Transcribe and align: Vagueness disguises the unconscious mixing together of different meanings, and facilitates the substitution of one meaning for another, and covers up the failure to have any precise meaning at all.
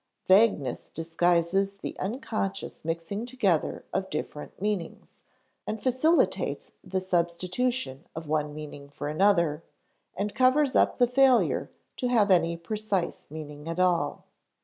Vagueness 0.27 0.89
disguises 0.89 1.77
the 1.77 1.95
unconscious 1.99 2.83
mixing 2.83 3.23
together 3.23 3.85
of 3.93 4.09
different 4.09 4.59
meanings, 4.59 5.21
and 5.67 5.79
facilitates 5.79 6.71
the 6.83 6.99
substitution 6.99 8.07
of 8.15 8.25
one 8.27 8.51
meaning 8.55 8.89
for 8.89 9.09
another, 9.09 9.61
and 10.15 10.33
covers 10.33 10.75
up 10.75 10.97
the 10.97 11.05
failure 11.05 11.69
to 11.97 12.07
have 12.07 12.31
any 12.31 12.57
precise 12.57 13.29
meaning 13.29 13.69
at 13.69 13.79
all. 13.79 14.25